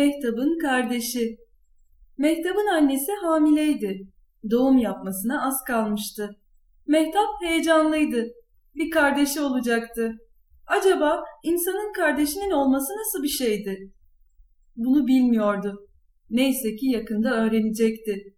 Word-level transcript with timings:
Mehtap'ın 0.00 0.58
kardeşi. 0.58 1.36
Mehtap'ın 2.18 2.66
annesi 2.66 3.12
hamileydi. 3.22 4.08
Doğum 4.50 4.78
yapmasına 4.78 5.46
az 5.46 5.64
kalmıştı. 5.66 6.30
Mehtap 6.86 7.28
heyecanlıydı. 7.42 8.26
Bir 8.74 8.90
kardeşi 8.90 9.40
olacaktı. 9.40 10.12
Acaba 10.66 11.24
insanın 11.42 11.92
kardeşinin 11.92 12.50
olması 12.50 12.92
nasıl 12.92 13.22
bir 13.22 13.28
şeydi? 13.28 13.92
Bunu 14.76 15.06
bilmiyordu. 15.06 15.86
Neyse 16.30 16.76
ki 16.76 16.86
yakında 16.86 17.34
öğrenecekti. 17.34 18.34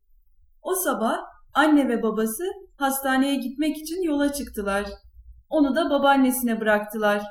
O 0.63 0.75
sabah 0.75 1.17
anne 1.55 1.89
ve 1.89 2.03
babası 2.03 2.45
hastaneye 2.77 3.37
gitmek 3.37 3.77
için 3.77 4.03
yola 4.03 4.33
çıktılar. 4.33 4.87
Onu 5.49 5.77
da 5.77 5.91
babaannesine 5.91 6.61
bıraktılar. 6.61 7.23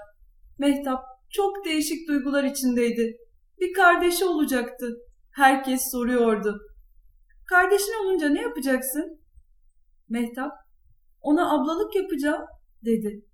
Mehtap 0.59 1.04
çok 1.29 1.66
değişik 1.66 2.07
duygular 2.07 2.43
içindeydi. 2.43 3.18
Bir 3.61 3.73
kardeşi 3.73 4.25
olacaktı. 4.25 4.97
Herkes 5.31 5.91
soruyordu. 5.91 6.59
Kardeşin 7.49 8.05
olunca 8.05 8.29
ne 8.29 8.41
yapacaksın? 8.41 9.19
Mehtap, 10.09 10.52
ona 11.21 11.53
ablalık 11.53 11.95
yapacağım 11.95 12.45
dedi. 12.85 13.25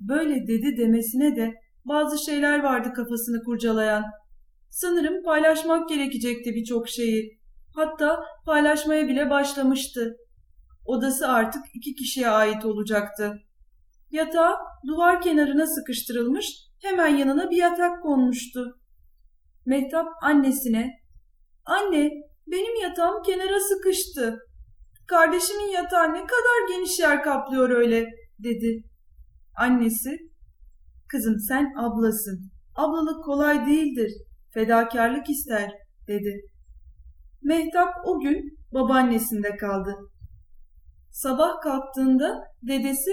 Böyle 0.00 0.46
dedi 0.46 0.76
demesine 0.78 1.36
de 1.36 1.54
bazı 1.84 2.24
şeyler 2.24 2.62
vardı 2.62 2.92
kafasını 2.92 3.42
kurcalayan. 3.44 4.04
Sanırım 4.70 5.22
paylaşmak 5.22 5.88
gerekecekti 5.88 6.54
birçok 6.54 6.88
şeyi. 6.88 7.38
Hatta 7.74 8.24
paylaşmaya 8.46 9.08
bile 9.08 9.30
başlamıştı. 9.30 10.16
Odası 10.86 11.28
artık 11.28 11.62
iki 11.74 11.94
kişiye 11.94 12.28
ait 12.28 12.64
olacaktı. 12.64 13.42
Yatağı 14.10 14.54
duvar 14.86 15.20
kenarına 15.20 15.66
sıkıştırılmış, 15.66 16.46
hemen 16.82 17.16
yanına 17.16 17.50
bir 17.50 17.56
yatak 17.56 18.02
konmuştu. 18.02 18.78
Mehtap 19.68 20.06
annesine, 20.22 20.90
''Anne, 21.66 22.10
benim 22.46 22.82
yatağım 22.82 23.22
kenara 23.22 23.60
sıkıştı. 23.60 24.38
Kardeşimin 25.06 25.70
yatağı 25.70 26.12
ne 26.12 26.20
kadar 26.20 26.68
geniş 26.68 26.98
yer 26.98 27.22
kaplıyor 27.22 27.70
öyle.'' 27.70 28.08
dedi. 28.38 28.82
Annesi, 29.56 30.16
''Kızım 31.08 31.38
sen 31.48 31.74
ablasın. 31.78 32.50
Ablalık 32.74 33.24
kolay 33.24 33.66
değildir. 33.66 34.12
Fedakarlık 34.54 35.30
ister.'' 35.30 35.72
dedi. 36.06 36.40
Mehtap 37.42 37.94
o 38.04 38.20
gün 38.20 38.58
babaannesinde 38.74 39.56
kaldı. 39.56 39.96
Sabah 41.10 41.60
kalktığında 41.62 42.44
dedesi 42.62 43.10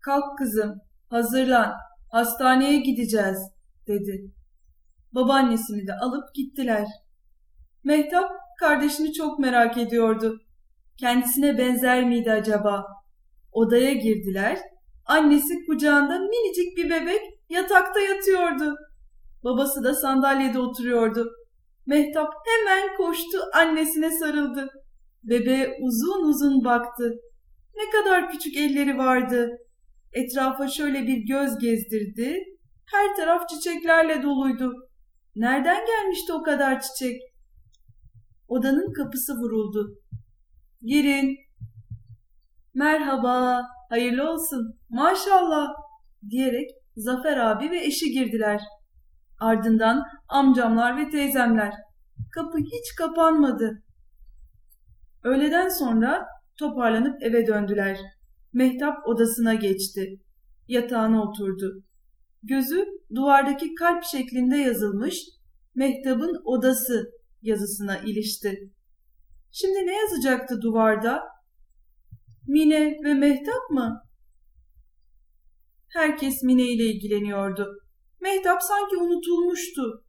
kalk 0.00 0.38
kızım 0.38 0.74
hazırlan 1.08 1.74
hastaneye 2.10 2.78
gideceğiz 2.78 3.38
dedi. 3.86 4.37
Babaannesini 5.12 5.86
de 5.86 5.92
alıp 5.94 6.34
gittiler. 6.34 6.86
Mehtap 7.84 8.30
kardeşini 8.60 9.12
çok 9.12 9.38
merak 9.38 9.78
ediyordu. 9.78 10.40
Kendisine 11.00 11.58
benzer 11.58 12.04
miydi 12.04 12.32
acaba? 12.32 12.86
Odaya 13.52 13.92
girdiler. 13.92 14.58
Annesi 15.06 15.66
kucağında 15.66 16.18
minicik 16.18 16.76
bir 16.76 16.90
bebek 16.90 17.20
yatakta 17.48 18.00
yatıyordu. 18.00 18.74
Babası 19.44 19.84
da 19.84 19.94
sandalyede 19.94 20.58
oturuyordu. 20.58 21.30
Mehtap 21.86 22.28
hemen 22.46 22.96
koştu 22.96 23.38
annesine 23.54 24.10
sarıldı. 24.10 24.68
Bebeğe 25.22 25.78
uzun 25.80 26.28
uzun 26.28 26.64
baktı. 26.64 27.14
Ne 27.76 27.90
kadar 27.90 28.30
küçük 28.30 28.56
elleri 28.56 28.98
vardı. 28.98 29.50
Etrafa 30.12 30.68
şöyle 30.68 31.06
bir 31.06 31.16
göz 31.16 31.58
gezdirdi. 31.58 32.38
Her 32.86 33.16
taraf 33.16 33.48
çiçeklerle 33.48 34.22
doluydu. 34.22 34.87
Nereden 35.38 35.86
gelmişti 35.86 36.32
o 36.32 36.42
kadar 36.42 36.80
çiçek? 36.80 37.22
Odanın 38.48 38.92
kapısı 38.92 39.34
vuruldu. 39.34 39.98
Girin. 40.80 41.36
Merhaba, 42.74 43.62
hayırlı 43.88 44.30
olsun, 44.30 44.78
maşallah 44.88 45.68
diyerek 46.30 46.70
Zafer 46.96 47.36
abi 47.36 47.70
ve 47.70 47.84
eşi 47.84 48.10
girdiler. 48.10 48.60
Ardından 49.40 50.04
amcamlar 50.28 50.96
ve 50.96 51.10
teyzemler. 51.10 51.74
Kapı 52.32 52.58
hiç 52.58 52.94
kapanmadı. 52.98 53.82
Öğleden 55.24 55.68
sonra 55.68 56.26
toparlanıp 56.58 57.22
eve 57.22 57.46
döndüler. 57.46 57.98
Mehtap 58.52 59.08
odasına 59.08 59.54
geçti. 59.54 60.20
Yatağına 60.68 61.22
oturdu. 61.22 61.82
Gözü 62.42 62.84
duvardaki 63.14 63.74
kalp 63.74 64.04
şeklinde 64.04 64.56
yazılmış 64.56 65.37
Mehtap'ın 65.78 66.42
odası 66.44 67.10
yazısına 67.42 67.98
ilişti. 67.98 68.72
Şimdi 69.52 69.86
ne 69.86 69.96
yazacaktı 69.96 70.62
duvarda? 70.62 71.22
Mine 72.46 72.96
ve 73.04 73.14
Mehtap 73.14 73.70
mı? 73.70 74.02
Herkes 75.88 76.42
Mine 76.42 76.62
ile 76.62 76.84
ilgileniyordu. 76.84 77.78
Mehtap 78.20 78.62
sanki 78.62 78.96
unutulmuştu. 78.96 80.04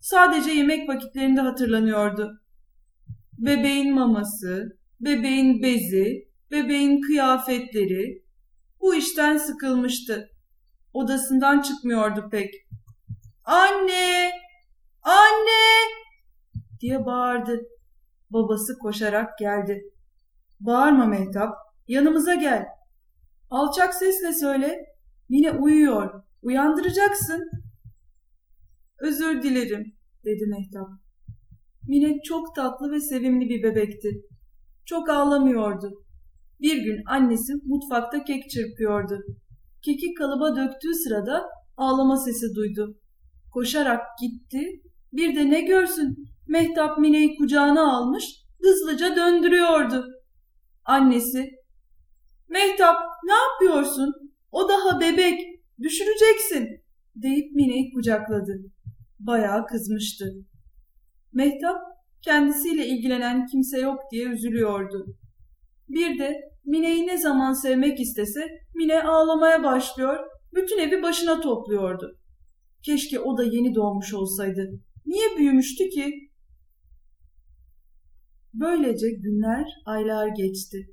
Sadece 0.00 0.50
yemek 0.50 0.88
vakitlerinde 0.88 1.40
hatırlanıyordu. 1.40 2.40
Bebeğin 3.38 3.94
maması, 3.94 4.78
bebeğin 5.00 5.62
bezi, 5.62 6.28
bebeğin 6.50 7.00
kıyafetleri. 7.00 8.22
Bu 8.80 8.94
işten 8.94 9.36
sıkılmıştı. 9.36 10.30
Odasından 10.92 11.62
çıkmıyordu 11.62 12.28
pek. 12.30 12.54
Anne! 13.44 14.42
Anne! 15.02 15.92
diye 16.80 17.06
bağırdı. 17.06 17.60
Babası 18.30 18.78
koşarak 18.78 19.38
geldi. 19.38 19.82
Bağırma 20.60 21.06
Mehtap, 21.06 21.54
yanımıza 21.88 22.34
gel. 22.34 22.66
Alçak 23.50 23.94
sesle 23.94 24.32
söyle. 24.32 24.78
Yine 25.28 25.52
uyuyor. 25.52 26.22
Uyandıracaksın. 26.42 27.50
Özür 28.98 29.42
dilerim, 29.42 29.96
dedi 30.24 30.46
Mehtap. 30.46 30.88
Mine 31.88 32.22
çok 32.24 32.54
tatlı 32.54 32.90
ve 32.90 33.00
sevimli 33.00 33.48
bir 33.48 33.62
bebekti. 33.62 34.08
Çok 34.84 35.08
ağlamıyordu. 35.08 36.04
Bir 36.60 36.82
gün 36.82 37.02
annesi 37.06 37.52
mutfakta 37.64 38.24
kek 38.24 38.50
çırpıyordu. 38.50 39.18
Keki 39.84 40.14
kalıba 40.14 40.56
döktüğü 40.56 40.94
sırada 40.94 41.44
ağlama 41.76 42.16
sesi 42.16 42.54
duydu. 42.54 42.98
Koşarak 43.52 44.00
gitti. 44.20 44.82
Bir 45.12 45.36
de 45.36 45.50
ne 45.50 45.60
görsün 45.60 46.28
Mehtap 46.48 46.98
Mine'yi 46.98 47.36
kucağına 47.36 47.96
almış 47.96 48.24
hızlıca 48.62 49.16
döndürüyordu. 49.16 50.04
Annesi 50.84 51.50
Mehtap 52.48 52.96
ne 53.24 53.32
yapıyorsun? 53.32 54.14
O 54.52 54.68
daha 54.68 55.00
bebek 55.00 55.40
düşüreceksin 55.82 56.68
deyip 57.16 57.54
Mine'yi 57.54 57.92
kucakladı. 57.94 58.58
Bayağı 59.20 59.66
kızmıştı. 59.66 60.32
Mehtap 61.32 61.76
kendisiyle 62.22 62.86
ilgilenen 62.86 63.46
kimse 63.46 63.80
yok 63.80 64.00
diye 64.12 64.24
üzülüyordu. 64.24 65.06
Bir 65.88 66.18
de 66.18 66.40
Mine'yi 66.64 67.06
ne 67.06 67.18
zaman 67.18 67.52
sevmek 67.52 68.00
istese 68.00 68.48
Mine 68.74 69.02
ağlamaya 69.02 69.62
başlıyor, 69.62 70.18
bütün 70.54 70.78
evi 70.78 71.02
başına 71.02 71.40
topluyordu. 71.40 72.18
Keşke 72.82 73.20
o 73.20 73.38
da 73.38 73.44
yeni 73.44 73.74
doğmuş 73.74 74.14
olsaydı. 74.14 74.70
Niye 75.06 75.36
büyümüştü 75.36 75.88
ki? 75.88 76.30
Böylece 78.54 79.10
günler, 79.10 79.66
aylar 79.86 80.28
geçti. 80.28 80.86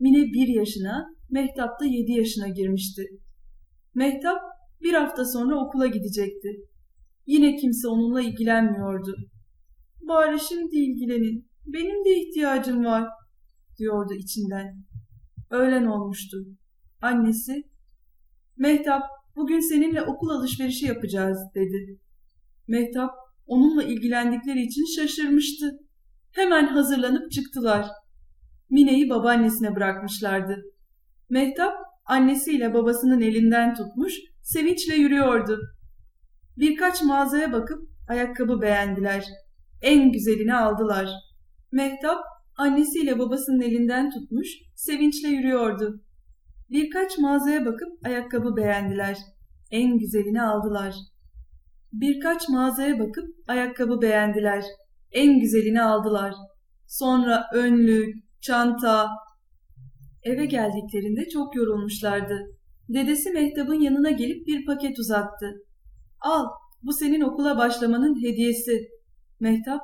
Mine 0.00 0.24
bir 0.32 0.48
yaşına, 0.48 1.14
Mehtap 1.30 1.80
da 1.80 1.84
yedi 1.84 2.12
yaşına 2.12 2.48
girmişti. 2.48 3.02
Mehtap 3.94 4.38
bir 4.82 4.92
hafta 4.92 5.24
sonra 5.24 5.66
okula 5.66 5.86
gidecekti. 5.86 6.48
Yine 7.26 7.56
kimse 7.56 7.88
onunla 7.88 8.22
ilgilenmiyordu. 8.22 9.16
Bari 10.08 10.40
şimdi 10.40 10.76
ilgilenin, 10.76 11.48
benim 11.66 12.04
de 12.04 12.20
ihtiyacım 12.20 12.84
var, 12.84 13.08
diyordu 13.78 14.14
içinden. 14.14 14.84
Öğlen 15.50 15.84
olmuştu. 15.86 16.36
Annesi, 17.02 17.62
Mehtap 18.56 19.02
bugün 19.36 19.60
seninle 19.60 20.02
okul 20.02 20.28
alışverişi 20.28 20.86
yapacağız 20.86 21.38
dedi. 21.54 21.98
Mehtap 22.68 23.10
onunla 23.46 23.82
ilgilendikleri 23.82 24.62
için 24.62 24.96
şaşırmıştı. 24.96 25.70
Hemen 26.32 26.66
hazırlanıp 26.66 27.32
çıktılar. 27.32 27.86
Mine'yi 28.70 29.10
babaannesine 29.10 29.76
bırakmışlardı. 29.76 30.62
Mehtap 31.30 31.74
annesiyle 32.04 32.74
babasının 32.74 33.20
elinden 33.20 33.74
tutmuş, 33.74 34.14
sevinçle 34.42 34.94
yürüyordu. 34.94 35.58
Birkaç 36.56 37.02
mağazaya 37.02 37.52
bakıp 37.52 37.78
ayakkabı 38.08 38.60
beğendiler. 38.60 39.24
En 39.82 40.12
güzelini 40.12 40.54
aldılar. 40.54 41.08
Mehtap 41.72 42.18
annesiyle 42.56 43.18
babasının 43.18 43.60
elinden 43.60 44.10
tutmuş, 44.10 44.48
sevinçle 44.74 45.28
yürüyordu. 45.28 46.00
Birkaç 46.70 47.18
mağazaya 47.18 47.66
bakıp 47.66 47.88
ayakkabı 48.04 48.56
beğendiler. 48.56 49.16
En 49.70 49.98
güzelini 49.98 50.42
aldılar. 50.42 50.94
Birkaç 52.00 52.48
mağazaya 52.48 52.98
bakıp 52.98 53.24
ayakkabı 53.48 54.02
beğendiler. 54.02 54.64
En 55.12 55.40
güzelini 55.40 55.82
aldılar. 55.82 56.34
Sonra 56.86 57.46
önlük, 57.54 58.14
çanta. 58.40 59.08
Eve 60.22 60.46
geldiklerinde 60.46 61.28
çok 61.28 61.56
yorulmuşlardı. 61.56 62.38
Dedesi 62.88 63.30
Mehtap'ın 63.30 63.80
yanına 63.80 64.10
gelip 64.10 64.46
bir 64.46 64.66
paket 64.66 64.98
uzattı. 64.98 65.52
Al, 66.20 66.46
bu 66.82 66.92
senin 66.92 67.20
okula 67.20 67.58
başlamanın 67.58 68.22
hediyesi. 68.24 68.88
Mehtap, 69.40 69.80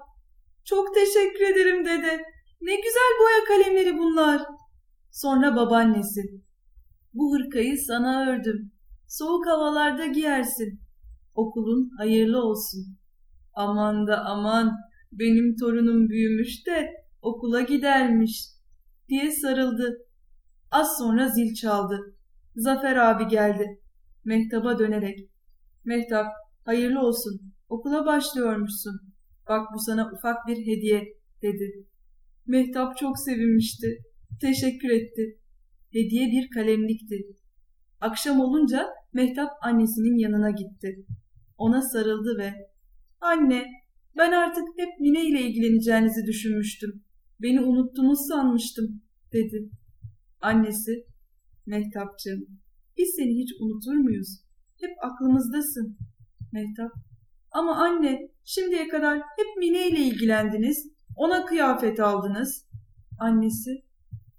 çok 0.64 0.94
teşekkür 0.94 1.44
ederim 1.44 1.84
dede. 1.84 2.22
Ne 2.60 2.76
güzel 2.76 3.12
boya 3.20 3.44
kalemleri 3.48 3.98
bunlar. 3.98 4.42
Sonra 5.10 5.56
babaannesi, 5.56 6.22
bu 7.14 7.34
hırkayı 7.34 7.78
sana 7.78 8.30
ördüm. 8.30 8.72
Soğuk 9.08 9.46
havalarda 9.46 10.06
giyersin. 10.06 10.80
Okulun 11.35 11.91
hayırlı 11.99 12.43
olsun. 12.43 12.97
Aman 13.55 14.06
da 14.06 14.25
aman, 14.25 14.77
benim 15.12 15.56
torunum 15.56 16.09
büyümüş 16.09 16.67
de 16.67 16.91
okula 17.23 17.61
gidermiş 17.61 18.47
diye 19.09 19.32
sarıldı. 19.32 19.99
Az 20.71 20.99
sonra 20.99 21.29
zil 21.29 21.55
çaldı. 21.55 22.17
Zafer 22.56 22.97
abi 22.97 23.29
geldi. 23.29 23.81
Mehtap'a 24.25 24.79
dönerek. 24.79 25.19
Mehtap, 25.85 26.27
hayırlı 26.65 27.00
olsun. 27.00 27.41
Okula 27.69 28.06
başlıyormuşsun. 28.06 29.00
Bak 29.49 29.69
bu 29.75 29.79
sana 29.79 30.11
ufak 30.12 30.47
bir 30.47 30.56
hediye, 30.56 31.05
dedi. 31.43 31.87
Mehtap 32.47 32.97
çok 32.97 33.19
sevinmişti. 33.19 33.99
Teşekkür 34.41 34.91
etti. 34.91 35.38
Hediye 35.93 36.27
bir 36.27 36.50
kalemlikti. 36.50 37.17
Akşam 38.00 38.41
olunca 38.41 38.88
Mehtap 39.12 39.50
annesinin 39.62 40.16
yanına 40.18 40.50
gitti. 40.50 41.06
Ona 41.58 41.82
sarıldı 41.82 42.38
ve 42.38 42.52
''Anne, 43.20 43.66
ben 44.16 44.32
artık 44.32 44.64
hep 44.76 45.00
Mine 45.00 45.26
ile 45.26 45.40
ilgileneceğinizi 45.40 46.26
düşünmüştüm. 46.26 47.02
Beni 47.42 47.60
unuttunuz 47.60 48.28
sanmıştım.'' 48.28 49.02
dedi. 49.32 49.70
Annesi 50.40 51.06
''Mehtapçığım, 51.66 52.46
biz 52.96 53.14
seni 53.16 53.42
hiç 53.42 53.50
unutur 53.60 53.94
muyuz? 53.94 54.40
Hep 54.80 54.90
aklımızdasın.'' 55.02 55.96
Mehtap 56.52 56.92
''Ama 57.52 57.76
anne, 57.76 58.28
şimdiye 58.44 58.88
kadar 58.88 59.18
hep 59.18 59.56
Mine 59.58 59.88
ile 59.88 59.98
ilgilendiniz. 59.98 60.86
Ona 61.16 61.44
kıyafet 61.44 62.00
aldınız.'' 62.00 62.66
Annesi 63.18 63.82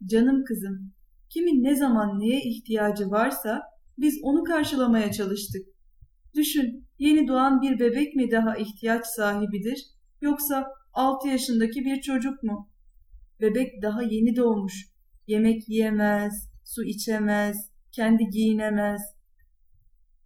''Canım 0.05 0.43
kızım, 0.43 0.93
kimin 1.29 1.63
ne 1.63 1.75
zaman 1.75 2.19
neye 2.19 2.41
ihtiyacı 2.41 3.11
varsa 3.11 3.70
biz 3.97 4.19
onu 4.23 4.43
karşılamaya 4.43 5.11
çalıştık. 5.11 5.67
Düşün, 6.35 6.87
yeni 6.99 7.27
doğan 7.27 7.61
bir 7.61 7.79
bebek 7.79 8.15
mi 8.15 8.31
daha 8.31 8.57
ihtiyaç 8.57 9.05
sahibidir 9.05 9.87
yoksa 10.21 10.67
6 10.93 11.27
yaşındaki 11.27 11.85
bir 11.85 12.01
çocuk 12.01 12.43
mu? 12.43 12.69
Bebek 13.41 13.81
daha 13.81 14.03
yeni 14.03 14.35
doğmuş. 14.35 14.91
Yemek 15.27 15.69
yiyemez, 15.69 16.51
su 16.63 16.83
içemez, 16.83 17.71
kendi 17.91 18.29
giyinemez. 18.29 19.01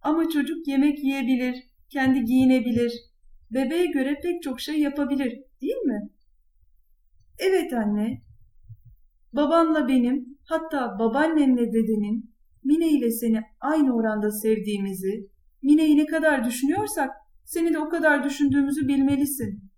Ama 0.02 0.28
çocuk 0.28 0.68
yemek 0.68 1.04
yiyebilir, 1.04 1.56
kendi 1.88 2.24
giyinebilir. 2.24 2.92
Bebeğe 3.50 3.86
göre 3.86 4.20
pek 4.22 4.42
çok 4.42 4.60
şey 4.60 4.80
yapabilir, 4.80 5.42
değil 5.60 5.76
mi? 5.76 6.10
Evet 7.38 7.72
anne. 7.72 8.22
Babanla 9.32 9.88
benim, 9.88 10.38
hatta 10.44 10.98
babaannenle 10.98 11.72
dedenin 11.72 12.35
Mine 12.66 12.88
ile 12.88 13.10
seni 13.10 13.40
aynı 13.60 13.96
oranda 13.96 14.30
sevdiğimizi, 14.30 15.28
Mine'yi 15.62 15.96
ne 15.96 16.06
kadar 16.06 16.44
düşünüyorsak 16.44 17.10
seni 17.44 17.72
de 17.72 17.78
o 17.78 17.88
kadar 17.88 18.24
düşündüğümüzü 18.24 18.88
bilmelisin. 18.88 19.70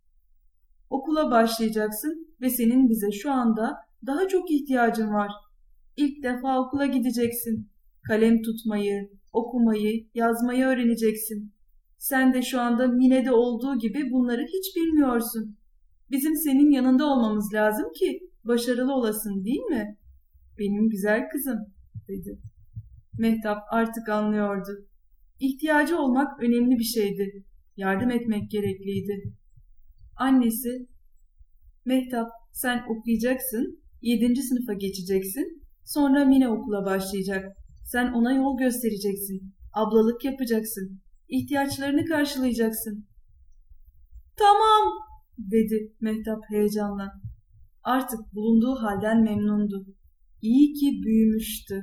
Okula 0.90 1.30
başlayacaksın 1.30 2.28
ve 2.40 2.50
senin 2.50 2.88
bize 2.88 3.10
şu 3.12 3.32
anda 3.32 3.76
daha 4.06 4.28
çok 4.28 4.50
ihtiyacın 4.50 5.12
var. 5.12 5.30
İlk 5.96 6.22
defa 6.22 6.60
okula 6.60 6.86
gideceksin. 6.86 7.70
Kalem 8.02 8.42
tutmayı, 8.42 9.10
okumayı, 9.32 10.08
yazmayı 10.14 10.64
öğreneceksin. 10.64 11.52
Sen 11.98 12.34
de 12.34 12.42
şu 12.42 12.60
anda 12.60 12.86
Mine'de 12.86 13.32
olduğu 13.32 13.78
gibi 13.78 14.10
bunları 14.10 14.42
hiç 14.42 14.76
bilmiyorsun. 14.76 15.56
Bizim 16.10 16.36
senin 16.36 16.70
yanında 16.70 17.06
olmamız 17.06 17.54
lazım 17.54 17.92
ki 17.92 18.20
başarılı 18.44 18.94
olasın 18.94 19.44
değil 19.44 19.62
mi? 19.62 19.96
Benim 20.58 20.88
güzel 20.88 21.28
kızım, 21.32 21.58
dedi. 22.08 22.38
Mehtap 23.18 23.58
artık 23.70 24.08
anlıyordu. 24.08 24.70
İhtiyacı 25.40 25.98
olmak 25.98 26.42
önemli 26.42 26.78
bir 26.78 26.84
şeydi. 26.84 27.44
Yardım 27.76 28.10
etmek 28.10 28.50
gerekliydi. 28.50 29.32
Annesi, 30.16 30.88
Mehtap 31.84 32.28
sen 32.52 32.84
okuyacaksın, 32.88 33.82
yedinci 34.02 34.42
sınıfa 34.42 34.72
geçeceksin, 34.72 35.62
sonra 35.84 36.24
Mine 36.24 36.48
okula 36.48 36.84
başlayacak. 36.84 37.56
Sen 37.84 38.12
ona 38.12 38.32
yol 38.32 38.58
göstereceksin, 38.58 39.54
ablalık 39.72 40.24
yapacaksın, 40.24 41.00
ihtiyaçlarını 41.28 42.04
karşılayacaksın. 42.04 43.06
Tamam, 44.36 44.92
dedi 45.38 45.92
Mehtap 46.00 46.42
heyecanla. 46.50 47.12
Artık 47.82 48.20
bulunduğu 48.34 48.74
halden 48.74 49.22
memnundu. 49.22 49.86
İyi 50.42 50.72
ki 50.72 51.02
büyümüştü. 51.04 51.82